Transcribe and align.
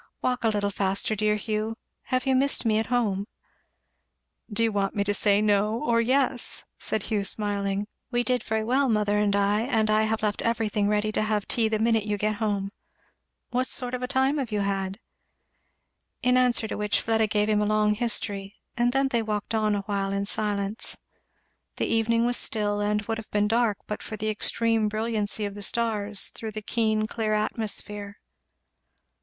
Walk 0.23 0.43
a 0.43 0.47
little 0.49 0.71
faster, 0.71 1.15
dear 1.15 1.35
Hugh. 1.35 1.77
Have 2.05 2.25
you 2.25 2.33
missed 2.33 2.65
me 2.65 2.79
at 2.79 2.87
home?" 2.87 3.27
"Do 4.51 4.63
you 4.63 4.71
want 4.71 4.95
me 4.95 5.03
to 5.03 5.13
say 5.13 5.43
no 5.43 5.77
or 5.79 6.01
yes?" 6.01 6.63
said 6.79 7.03
Hugh 7.03 7.23
smiling. 7.23 7.85
"We 8.09 8.23
did 8.23 8.41
very 8.43 8.63
well 8.63 8.89
mother 8.89 9.19
and 9.19 9.35
I 9.35 9.61
and 9.61 9.91
I 9.91 10.05
have 10.05 10.23
left 10.23 10.41
everything 10.41 10.87
ready 10.89 11.11
to 11.11 11.21
have 11.21 11.47
tea 11.47 11.67
the 11.67 11.77
minute 11.77 12.07
you 12.07 12.17
get 12.17 12.37
home. 12.37 12.71
What 13.51 13.67
sort 13.67 13.93
of 13.93 14.01
a 14.01 14.07
time 14.07 14.39
have 14.39 14.51
you 14.51 14.61
had?" 14.61 14.99
In 16.23 16.35
answer 16.35 16.67
to 16.67 16.77
which 16.79 16.99
Fleda 16.99 17.27
gave 17.27 17.47
him 17.47 17.61
a 17.61 17.65
long 17.67 17.93
history; 17.93 18.55
and 18.75 18.93
then 18.93 19.09
they 19.09 19.21
walked 19.21 19.53
on 19.53 19.75
awhile 19.75 20.11
in 20.11 20.25
silence. 20.25 20.97
The 21.75 21.85
evening 21.85 22.25
was 22.25 22.37
still 22.37 22.79
and 22.79 23.03
would 23.03 23.19
have 23.19 23.29
been 23.29 23.47
dark 23.47 23.77
but 23.85 24.01
for 24.01 24.17
the 24.17 24.29
extreme 24.31 24.87
brilliancy 24.89 25.45
of 25.45 25.53
the 25.53 25.61
stars 25.61 26.29
through 26.29 26.53
the 26.53 26.63
keen 26.63 27.05
clear 27.05 27.33
atmosphere. 27.33 28.17